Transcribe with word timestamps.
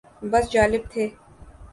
بس 0.31 0.45
جالب 0.53 0.83
تھے 0.91 1.05